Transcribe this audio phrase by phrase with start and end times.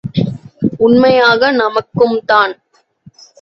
[0.79, 2.55] உண்மையாக நமக்கும் தான்!